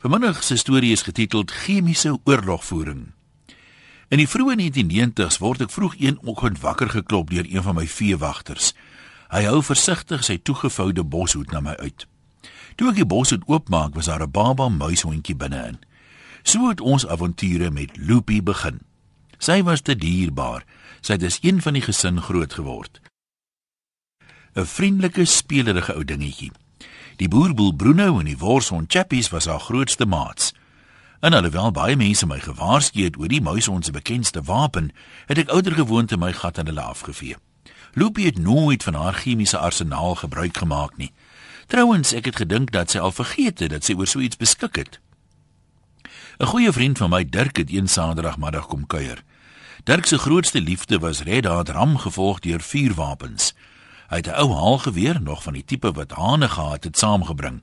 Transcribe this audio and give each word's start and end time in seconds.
Vanmiddag 0.00 0.42
se 0.42 0.56
storie 0.56 0.92
is 0.92 1.02
getiteld 1.02 1.50
Chemiese 1.50 2.18
oorlogvoering. 2.24 3.12
In 4.08 4.16
die 4.16 4.28
vroeë 4.28 4.54
1990s 4.56 5.36
word 5.44 5.66
ek 5.66 5.74
vroeg 5.74 5.98
een 6.00 6.16
oggend 6.24 6.62
wakker 6.62 6.88
geklop 6.88 7.28
deur 7.28 7.44
een 7.44 7.60
van 7.66 7.76
my 7.76 7.84
veewagters. 7.84 8.70
Hy 9.28 9.42
hou 9.44 9.58
versigtig 9.60 10.24
sy 10.24 10.38
toegevoude 10.40 11.04
boshoed 11.04 11.52
na 11.52 11.60
my 11.60 11.74
uit. 11.84 12.06
Toe 12.80 12.88
ek 12.88 12.96
die 13.02 13.06
boshoed 13.12 13.44
oopmaak, 13.44 13.92
was 13.92 14.08
daar 14.08 14.24
'n 14.24 14.32
baba 14.32 14.70
muishondjie 14.72 15.36
binne-in. 15.36 15.76
So 16.42 16.72
het 16.72 16.80
ons 16.80 17.06
avonture 17.06 17.70
met 17.70 17.92
Loopy 18.00 18.40
begin. 18.42 18.80
Sy 19.38 19.62
was 19.62 19.80
te 19.82 19.94
dierbaar. 19.94 20.64
Sy 21.02 21.12
het 21.12 21.22
as 21.22 21.38
een 21.42 21.60
van 21.60 21.72
die 21.72 21.84
gesin 21.84 22.20
groot 22.20 22.52
geword. 22.52 23.00
'n 24.56 24.64
Vriendelike, 24.64 25.24
speelerige 25.24 25.94
ou 25.94 26.04
dingetjie. 26.04 26.52
Die 27.20 27.28
boerboel 27.28 27.74
Bruno 27.76 28.18
en 28.18 28.24
die 28.24 28.38
worshond 28.40 28.92
Chappies 28.92 29.28
was 29.28 29.44
haar 29.44 29.60
grootste 29.60 30.06
maats. 30.06 30.54
En 31.20 31.34
alhoewel 31.36 31.70
baie 31.70 31.96
mense 31.96 32.24
my 32.26 32.38
gewaarsku 32.40 33.02
het 33.04 33.18
oor 33.20 33.28
die 33.28 33.42
muishond 33.44 33.84
se 33.84 33.92
bekendste 33.92 34.40
wapen, 34.48 34.88
het 35.28 35.42
ek 35.42 35.52
ouer 35.52 35.74
gewoonte 35.76 36.16
my 36.16 36.30
gat 36.32 36.56
aan 36.58 36.70
hulle 36.72 36.80
afgevee. 36.80 37.36
Loopy 37.92 38.24
het 38.24 38.38
nooit 38.40 38.82
van 38.82 38.96
haar 38.96 39.18
chemiese 39.20 39.58
arsenaal 39.58 40.16
gebruik 40.22 40.56
gemaak 40.56 40.96
nie. 40.96 41.10
Trouwens, 41.68 42.14
ek 42.16 42.30
het 42.30 42.40
gedink 42.40 42.72
dat 42.72 42.90
sy 42.90 43.04
al 43.04 43.12
vergeet 43.12 43.60
het 43.60 43.74
dat 43.76 43.84
sy 43.84 43.98
oor 44.00 44.08
so 44.08 44.24
iets 44.24 44.40
beskik 44.40 44.80
het. 44.80 44.96
'n 46.40 46.48
Goeie 46.48 46.72
vriend 46.72 46.98
van 46.98 47.10
my, 47.10 47.24
Dirk, 47.28 47.56
het 47.56 47.68
een 47.70 47.88
Saterdagmiddag 47.88 48.66
kom 48.66 48.86
kuier. 48.86 49.20
Dirk 49.84 50.06
se 50.06 50.18
grootste 50.18 50.60
liefde 50.60 50.98
was 50.98 51.20
Red 51.28 51.42
Dot 51.42 51.68
ram 51.68 51.98
gevolg 51.98 52.40
deur 52.40 52.60
vuurwapens. 52.60 53.52
Hy 54.10 54.16
het 54.16 54.26
'n 54.26 54.40
ou 54.42 54.52
haalgeweer 54.52 55.22
nog 55.22 55.42
van 55.42 55.52
die 55.52 55.64
tipe 55.64 55.92
wat 55.92 56.10
hane 56.10 56.48
gehad 56.48 56.84
het 56.84 56.98
saamgebring. 56.98 57.62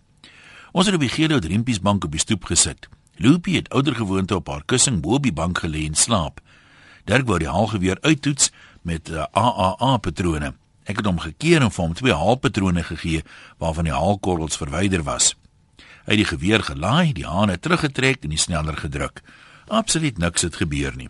Ons 0.72 0.86
het 0.86 0.96
op 0.96 1.02
die 1.02 1.10
gele 1.10 1.40
riempies 1.40 1.80
bank 1.80 2.04
op 2.04 2.12
die 2.12 2.20
stoep 2.20 2.44
gesit. 2.44 2.88
Loopy 3.16 3.56
het 3.56 3.70
ouer 3.70 3.96
gewoonte 3.96 4.36
op 4.36 4.48
haar 4.48 4.64
kussing 4.66 5.02
bo 5.02 5.20
die 5.20 5.34
bank 5.34 5.60
gelê 5.60 5.86
en 5.86 5.96
slaap. 5.96 6.40
Dirk 7.04 7.28
wou 7.28 7.40
die 7.40 7.50
haalgeweer 7.50 7.98
uittoets 8.02 8.52
met 8.82 9.10
uh, 9.10 9.18
eh, 9.18 9.26
AAA 9.32 9.98
patrone. 9.98 10.54
Ek 10.84 10.96
het 10.96 11.06
hom 11.06 11.20
gekeer 11.20 11.62
en 11.62 11.72
vir 11.72 11.84
hom 11.84 11.94
twee 11.94 12.14
haalpatrone 12.14 12.84
gegee 12.84 13.24
waarvan 13.58 13.84
die 13.84 13.94
haalkorrels 13.94 14.58
verwyder 14.58 15.04
was. 15.04 15.36
Hy 16.06 16.16
het 16.16 16.24
die 16.24 16.32
geweer 16.32 16.64
gelaai, 16.64 17.14
die 17.14 17.28
hane 17.28 17.60
teruggetrek 17.60 18.24
en 18.24 18.30
die 18.30 18.40
sneller 18.40 18.78
gedruk. 18.78 19.22
Absoluut 19.68 20.18
niks 20.18 20.42
het 20.42 20.56
gebeur 20.56 20.96
nie. 20.96 21.10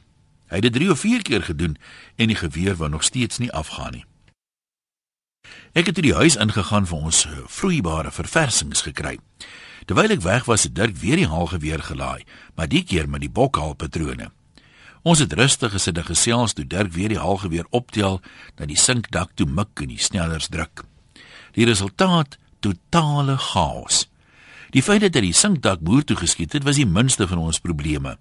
Hy 0.50 0.56
het 0.56 0.64
dit 0.64 0.74
3 0.74 0.92
of 0.92 1.00
4 1.00 1.22
keer 1.22 1.44
gedoen 1.44 1.78
en 2.16 2.28
die 2.28 2.36
geweer 2.36 2.76
wou 2.76 2.90
nog 2.90 3.04
steeds 3.04 3.38
nie 3.38 3.52
afgaan 3.52 3.92
nie. 3.92 4.06
Ek 5.78 5.90
het 5.90 6.00
uit 6.00 6.08
die 6.10 6.18
huis 6.18 6.36
ingegaan 6.36 6.88
vir 6.90 6.98
ons 7.10 7.28
vloeibare 7.54 8.12
verversings 8.12 8.82
gekry. 8.88 9.18
Terwyl 9.88 10.16
ek 10.18 10.24
weg 10.26 10.48
was, 10.50 10.66
het 10.68 10.76
Dirk 10.76 10.98
weer 11.00 11.20
die 11.20 11.30
haalgeweer 11.30 11.84
gelaai, 11.84 12.26
maar 12.56 12.68
die 12.68 12.84
keer 12.84 13.08
met 13.08 13.24
die 13.24 13.32
bokhaalpatrone. 13.32 14.32
Ons 15.08 15.22
het 15.24 15.34
rustig 15.40 15.72
gesit 15.72 15.98
en 16.02 16.08
gesels 16.08 16.58
toe 16.58 16.66
Dirk 16.68 16.92
weer 16.92 17.14
die 17.14 17.22
haalgeweer 17.22 17.68
optel 17.72 18.20
na 18.58 18.68
die 18.68 18.80
sinkdak 18.80 19.32
toe 19.36 19.48
mik 19.48 19.86
en 19.86 19.94
die 19.94 20.02
snellers 20.02 20.50
druk. 20.52 20.84
Die 21.56 21.68
resultaat 21.70 22.36
totale 22.60 23.38
chaos. 23.40 24.08
Die 24.76 24.84
feit 24.84 25.06
dat 25.06 25.16
hy 25.16 25.30
die 25.30 25.38
sinkdak 25.38 25.80
boer 25.86 26.04
toe 26.04 26.18
geskiet 26.20 26.58
het, 26.58 26.66
was 26.68 26.82
die 26.82 26.90
minste 26.90 27.28
van 27.30 27.40
ons 27.40 27.62
probleme. 27.64 28.18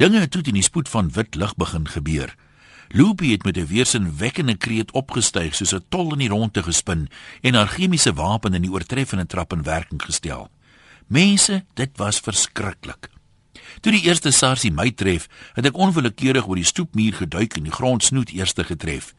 Dinge 0.00 0.24
het 0.24 0.32
toe 0.34 0.42
in 0.42 0.58
die 0.58 0.66
spoed 0.66 0.90
van 0.90 1.12
wit 1.14 1.38
lig 1.38 1.54
begin 1.54 1.86
gebeur. 1.86 2.34
Loopy 2.88 3.30
het 3.30 3.44
met 3.44 3.56
'n 3.56 3.66
weersinwekkende 3.66 4.56
kreet 4.56 4.92
opgestyg 4.92 5.54
soos 5.54 5.74
'n 5.74 5.84
tol 5.88 6.12
in 6.12 6.18
die 6.18 6.28
rondte 6.28 6.62
gespin 6.62 7.08
en 7.40 7.54
haar 7.54 7.68
chemiese 7.68 8.12
wapen 8.12 8.54
in 8.54 8.62
die 8.62 8.70
oortreffende 8.70 9.26
trap 9.26 9.52
in 9.52 9.62
werking 9.62 10.02
gestel. 10.02 10.50
Mense, 11.06 11.64
dit 11.74 11.90
was 11.96 12.20
verskriklik. 12.20 13.10
Toe 13.80 13.92
die 13.92 14.02
eerste 14.02 14.30
sarsie 14.30 14.72
my 14.72 14.90
tref, 14.90 15.28
het 15.54 15.66
ek 15.66 15.76
onwillekeurig 15.76 16.46
oor 16.48 16.58
die 16.58 16.64
stoepmuur 16.64 17.12
geduik 17.12 17.56
en 17.56 17.62
die 17.62 17.72
grond 17.72 18.04
snoet 18.04 18.30
eerste 18.30 18.64
getref. 18.64 19.14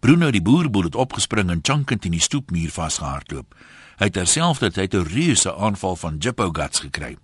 Bruno 0.00 0.30
die 0.30 0.42
boerboel 0.42 0.82
het 0.82 0.94
opgespring 0.94 1.50
en 1.50 1.62
chunkend 1.62 2.04
in 2.04 2.14
die 2.14 2.20
stoepmuur 2.20 2.70
vasgehardloop. 2.70 3.54
Hy 3.98 4.04
het 4.04 4.12
terselfdertyd 4.12 4.94
'n 4.94 5.08
reuse 5.10 5.54
aanval 5.54 5.96
van 5.96 6.18
Jippo 6.18 6.50
guts 6.52 6.80
gekry. 6.80 7.16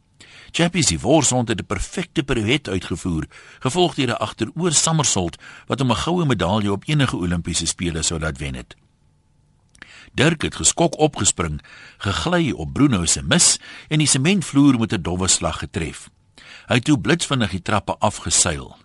Chappie 0.51 0.83
se 0.83 0.99
voorsond 0.99 1.49
het 1.49 1.61
'n 1.61 1.67
perfekte 1.67 2.23
pirouette 2.23 2.71
uitgevoer, 2.71 3.27
gevolg 3.59 3.95
deur 3.95 4.09
'n 4.09 4.23
agteroor 4.27 4.73
somersault 4.73 5.37
wat 5.67 5.79
hom 5.79 5.91
'n 5.91 5.97
goue 5.97 6.27
medalje 6.27 6.73
op 6.73 6.83
enige 6.87 7.17
Olimpiese 7.17 7.67
spele 7.67 8.03
sou 8.03 8.21
laat 8.21 8.39
wen 8.39 8.55
het. 8.55 8.77
Dirk 10.13 10.43
het 10.43 10.55
geskok 10.55 10.99
opgespring, 10.99 11.63
gegly 11.99 12.51
op 12.51 12.73
Bruno 12.73 13.05
se 13.05 13.23
mis 13.23 13.59
en 13.89 13.99
die 13.99 14.07
sementvloer 14.07 14.79
met 14.79 14.93
'n 14.93 15.03
dowwe 15.03 15.29
slag 15.29 15.59
getref. 15.59 16.09
Hy 16.67 16.75
het 16.75 16.85
toe 16.85 17.01
blitsvinnig 17.01 17.51
die 17.51 17.63
trappe 17.63 17.97
afgeseil. 17.99 18.77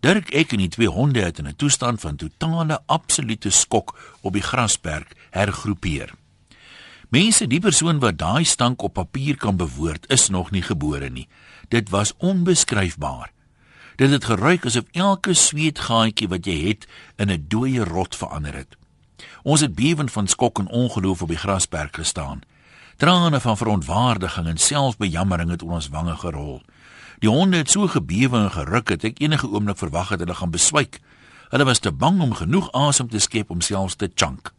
Dirk 0.00 0.30
ek 0.30 0.52
en 0.52 0.58
die 0.58 0.68
twee 0.68 0.88
honde 0.88 1.20
het 1.20 1.38
in 1.38 1.48
'n 1.48 1.56
toestand 1.56 2.00
van 2.00 2.16
totale 2.16 2.82
absolute 2.86 3.50
skok 3.50 3.98
op 4.20 4.32
die 4.32 4.42
grasperk 4.42 5.16
hergroepeer. 5.30 6.12
Mense, 7.08 7.46
die 7.46 7.60
persoon 7.62 8.00
wat 8.02 8.18
daai 8.18 8.44
stank 8.44 8.82
op 8.82 8.96
papier 8.98 9.36
kan 9.38 9.56
bewoord, 9.56 10.08
is 10.10 10.28
nog 10.28 10.50
nie 10.50 10.62
gebore 10.62 11.06
nie. 11.10 11.28
Dit 11.70 11.90
was 11.90 12.14
onbeskryfbaar. 12.18 13.30
Dit 13.96 14.10
het 14.10 14.24
geruik 14.24 14.66
asof 14.66 14.90
elke 14.92 15.34
sweetgaatjie 15.34 16.28
wat 16.28 16.46
jy 16.46 16.56
het 16.68 16.86
in 17.16 17.30
'n 17.30 17.46
dooie 17.48 17.84
rot 17.84 18.16
verander 18.16 18.54
het. 18.54 18.76
Ons 19.42 19.60
het 19.60 19.74
bewend 19.74 20.12
van 20.12 20.26
skok 20.26 20.58
en 20.58 20.68
ongeloof 20.68 21.22
op 21.22 21.28
die 21.28 21.38
grasperk 21.38 21.96
gestaan. 21.96 22.40
Trane 22.96 23.40
van 23.40 23.56
verontwaardiging 23.56 24.46
en 24.46 24.56
selfbejammering 24.56 25.50
het 25.50 25.62
oor 25.62 25.72
ons 25.72 25.88
wange 25.88 26.16
gerol. 26.16 26.62
Die 27.18 27.30
honde 27.30 27.56
het 27.56 27.70
so 27.70 27.86
gebewe 27.86 28.36
en 28.36 28.50
geruk 28.50 28.88
het 28.88 29.04
ek 29.04 29.18
enige 29.18 29.48
oomblik 29.48 29.78
verwag 29.78 30.08
het 30.08 30.20
hulle 30.20 30.34
gaan 30.34 30.50
beswyk. 30.50 31.00
Hulle 31.48 31.64
was 31.64 31.78
te 31.78 31.92
bang 31.92 32.20
om 32.20 32.34
genoeg 32.34 32.72
asem 32.72 33.08
te 33.08 33.18
skep 33.18 33.50
om 33.50 33.60
selfs 33.60 33.96
te 33.96 34.10
chunk. 34.14 34.55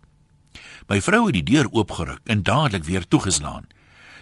My 0.88 1.02
vrou 1.02 1.26
het 1.26 1.36
die 1.36 1.44
deur 1.44 1.68
oopgeruk 1.72 2.24
en 2.24 2.44
dadelik 2.44 2.84
weer 2.88 3.08
toegeslaan. 3.08 3.68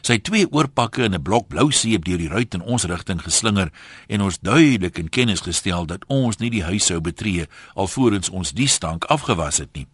Sy 0.05 0.19
twee 0.21 0.45
oorpakke 0.51 1.03
en 1.03 1.13
'n 1.13 1.21
blok 1.21 1.47
blou 1.47 1.71
seep 1.71 2.05
deur 2.05 2.17
die 2.17 2.29
ruit 2.29 2.53
in 2.53 2.61
ons 2.61 2.83
rigting 2.83 3.21
geslinger 3.21 3.71
en 4.07 4.21
ons 4.21 4.39
duidelik 4.39 4.97
in 4.97 5.09
kennis 5.09 5.41
gestel 5.41 5.85
dat 5.85 6.05
ons 6.07 6.37
nie 6.37 6.49
die 6.49 6.63
huis 6.63 6.85
sou 6.85 7.01
betree 7.01 7.47
alvorens 7.73 8.29
ons 8.29 8.51
die 8.51 8.67
stank 8.67 9.03
afgewas 9.05 9.57
het 9.57 9.73
nie. 9.73 9.87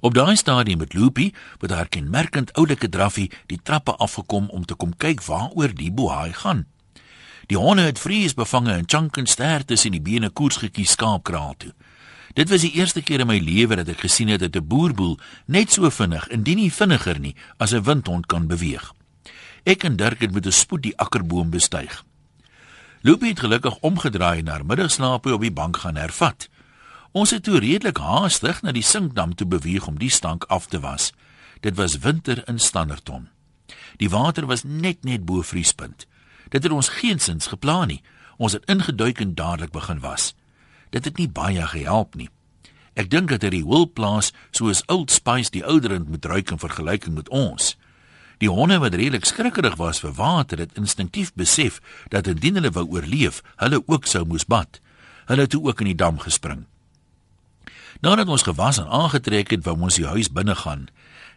Op 0.00 0.14
daai 0.14 0.36
stadium 0.36 0.78
met 0.78 0.94
Loopy, 0.94 1.32
wat 1.58 1.70
haar 1.70 1.88
kenmerkend 1.88 2.52
oulike 2.52 2.88
draffie 2.88 3.30
die 3.46 3.60
trappe 3.62 3.96
afgekom 3.96 4.48
om 4.48 4.64
te 4.64 4.74
kom 4.74 4.96
kyk 4.96 5.22
waaroor 5.22 5.74
die 5.74 5.92
bohaai 5.92 6.32
gaan. 6.32 6.66
Die 7.46 7.58
honde 7.58 7.82
het 7.82 7.98
vrees 7.98 8.34
bevange 8.34 8.72
en 8.72 8.84
chunken 8.86 9.26
ster 9.26 9.64
tussen 9.64 9.92
die 9.92 10.00
bene 10.00 10.30
koers 10.30 10.56
gekies 10.56 10.90
skaapkraal 10.90 11.54
toe. 11.56 11.72
Dit 12.32 12.48
was 12.48 12.62
die 12.62 12.72
eerste 12.78 13.02
keer 13.02 13.24
in 13.24 13.26
my 13.26 13.38
lewe 13.42 13.74
dat 13.80 13.88
ek 13.90 14.04
gesien 14.06 14.28
het 14.30 14.40
dat 14.40 14.56
'n 14.56 14.66
boerboel 14.66 15.18
net 15.46 15.72
so 15.72 15.90
vinnig, 15.90 16.28
indien 16.28 16.56
nie 16.56 16.72
vinniger 16.72 17.18
nie, 17.18 17.34
as 17.58 17.72
'n 17.74 17.82
windhond 17.82 18.26
kan 18.26 18.46
beweeg. 18.46 18.94
Ek 19.64 19.84
en 19.84 19.96
Dirk 19.96 20.20
het 20.20 20.32
met 20.32 20.46
'n 20.46 20.52
spoed 20.52 20.82
die 20.82 20.96
akkerboom 20.96 21.50
bestyg. 21.50 22.04
Loopy 23.02 23.28
het 23.28 23.40
gelukkig 23.40 23.78
omgedraai 23.80 24.38
en 24.38 24.44
na 24.44 24.62
middagslaap 24.62 25.26
op 25.26 25.40
die 25.40 25.52
bank 25.52 25.76
gaan 25.76 25.96
hervat. 25.96 26.48
Ons 27.12 27.30
het 27.30 27.42
toe 27.42 27.58
redelik 27.58 27.96
haastig 27.96 28.62
na 28.62 28.72
die 28.72 28.82
sinkdam 28.82 29.34
toe 29.34 29.46
beweeg 29.46 29.86
om 29.86 29.98
die 29.98 30.10
stank 30.10 30.44
af 30.44 30.66
te 30.66 30.80
was. 30.80 31.12
Dit 31.60 31.76
was 31.76 31.98
winter 31.98 32.48
in 32.48 32.58
Standerton. 32.58 33.28
Die 33.96 34.10
water 34.10 34.46
was 34.46 34.62
net 34.62 35.04
net 35.04 35.24
bo 35.24 35.42
vriespunt. 35.42 36.06
Dit 36.48 36.62
het 36.62 36.72
ons 36.72 36.88
geensins 36.88 37.46
geplan 37.46 37.86
nie. 37.86 38.02
Ons 38.36 38.52
het 38.52 38.64
ingeduik 38.64 39.20
en 39.20 39.34
dadelik 39.34 39.70
begin 39.70 40.00
was 40.00 40.34
dit 40.90 41.04
het 41.04 41.16
nie 41.18 41.28
baie 41.28 41.66
gehelp 41.66 42.14
nie. 42.14 42.28
Ek 42.98 43.10
dink 43.10 43.30
dat 43.30 43.44
hierdie 43.46 43.64
Willplaas 43.64 44.32
soos 44.50 44.82
Old 44.90 45.10
Spice 45.14 45.52
die 45.54 45.64
ouderend 45.64 46.10
moet 46.10 46.24
ruik 46.26 46.50
in 46.50 46.60
vergelyking 46.60 47.14
met 47.14 47.28
ons. 47.28 47.76
Die 48.40 48.50
honde 48.50 48.78
wat 48.80 48.96
redelik 48.96 49.28
skrikkerig 49.28 49.76
was 49.76 50.00
vir 50.00 50.14
water 50.16 50.58
het 50.58 50.76
instinktief 50.80 51.32
besef 51.36 51.78
dat 52.08 52.26
indien 52.26 52.56
hulle 52.56 52.72
wou 52.72 52.86
oorleef, 52.88 53.42
hulle 53.60 53.82
ook 53.86 54.08
sou 54.08 54.24
moes 54.24 54.46
bad. 54.48 54.80
Hulle 55.28 55.46
het 55.46 55.54
ook 55.54 55.80
in 55.84 55.92
die 55.92 56.00
dam 56.00 56.18
gespring. 56.18 56.64
Nadat 58.00 58.28
ons 58.32 58.46
gewas 58.48 58.80
en 58.80 58.88
aangetrek 58.88 59.52
het, 59.52 59.64
wou 59.64 59.76
ons 59.76 60.00
die 60.00 60.08
huis 60.08 60.30
binne 60.32 60.56
gaan. 60.56 60.88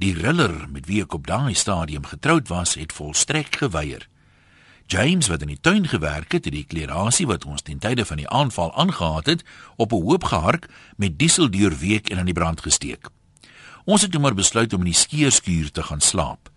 Die 0.00 0.14
riller 0.16 0.64
met 0.72 0.88
wie 0.88 1.02
ek 1.04 1.14
op 1.14 1.26
daai 1.28 1.54
stadium 1.54 2.08
getroud 2.08 2.48
was, 2.48 2.74
het 2.80 2.96
volstrek 2.96 3.60
geweier. 3.60 4.08
James 4.86 5.26
wat 5.26 5.40
in 5.42 5.50
die 5.50 5.60
tuin 5.60 5.88
gewerk 5.88 6.32
het, 6.32 6.44
het 6.44 6.54
die 6.54 6.66
klerasie 6.66 7.26
wat 7.26 7.44
ons 7.44 7.62
ten 7.66 7.80
tye 7.82 8.04
van 8.06 8.20
die 8.22 8.28
aanval 8.28 8.70
aangehaat 8.78 9.26
het, 9.26 9.44
op 9.76 9.92
'n 9.92 10.02
hoop 10.02 10.24
gehark 10.24 10.68
met 10.96 11.18
diesel 11.18 11.50
deurweek 11.50 12.08
en 12.08 12.18
aan 12.18 12.30
die 12.30 12.34
brand 12.34 12.60
gesteek. 12.60 13.08
Ons 13.84 14.02
het 14.02 14.10
toe 14.10 14.20
maar 14.20 14.34
besluit 14.34 14.72
om 14.72 14.80
in 14.80 14.92
die 14.92 14.94
skeerskuur 14.94 15.70
te 15.70 15.82
gaan 15.82 16.00
slaap. 16.00 16.50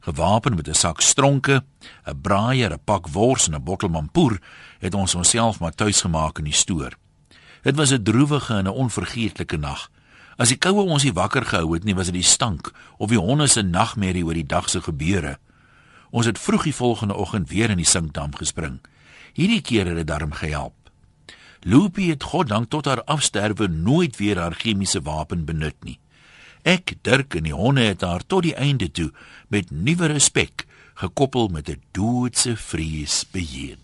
Gewapen 0.00 0.54
met 0.54 0.68
'n 0.68 0.74
sak 0.74 1.00
stronke, 1.00 1.64
'n 2.04 2.20
braaier, 2.20 2.72
'n 2.72 2.84
pak 2.84 3.06
wors 3.08 3.46
en 3.46 3.54
'n 3.54 3.64
bottel 3.64 3.88
mampoer, 3.88 4.40
het 4.78 4.94
ons 4.94 5.14
onsself 5.14 5.60
maar 5.60 5.74
tuis 5.74 6.00
gemaak 6.00 6.38
in 6.38 6.44
die 6.44 6.52
stoor. 6.52 6.92
Dit 7.62 7.76
was 7.76 7.90
'n 7.90 8.02
droewige 8.02 8.54
en 8.54 8.64
'n 8.64 8.68
onvergeetlike 8.68 9.56
nag. 9.56 9.90
As 10.36 10.48
die 10.48 10.58
koue 10.58 10.82
ons 10.82 11.02
nie 11.02 11.12
wakker 11.12 11.44
gehou 11.44 11.74
het 11.74 11.84
nie, 11.84 11.94
was 11.94 12.04
dit 12.04 12.14
die 12.14 12.22
stank 12.22 12.72
of 12.96 13.08
die 13.08 13.18
honde 13.18 13.46
se 13.46 13.62
nagmerrie 13.62 14.24
oor 14.24 14.34
die 14.34 14.46
dag 14.46 14.68
se 14.68 14.82
gebeure. 14.82 15.38
Ons 16.12 16.28
het 16.28 16.38
vroeg 16.38 16.66
die 16.68 16.76
volgende 16.76 17.16
oggend 17.16 17.48
weer 17.48 17.72
in 17.72 17.80
die 17.80 17.88
sinkdam 17.88 18.34
gespring. 18.36 18.80
Hierdie 19.32 19.62
keer 19.64 19.88
het 19.88 19.96
dit 20.02 20.06
darm 20.06 20.34
gehelp. 20.36 20.76
Loopy 21.64 22.10
het 22.10 22.26
goddank 22.28 22.68
tot 22.70 22.84
haar 22.90 23.04
afsterwe 23.04 23.68
nooit 23.68 24.18
weer 24.20 24.38
haar 24.38 24.54
chemiese 24.54 25.00
wapen 25.02 25.46
benut 25.48 25.78
nie. 25.86 25.98
Ek, 26.62 26.94
Dirk 27.02 27.34
en 27.38 27.48
die 27.48 27.56
honde 27.56 27.86
het 27.86 28.04
haar 28.04 28.26
tot 28.26 28.44
die 28.44 28.54
einde 28.54 28.90
toe 28.90 29.08
met 29.48 29.70
nuwe 29.70 30.12
respek 30.12 30.66
gekoppel 31.00 31.48
met 31.48 31.70
'n 31.70 31.80
doodse 31.96 32.56
vrees 32.56 33.24
beheer. 33.32 33.81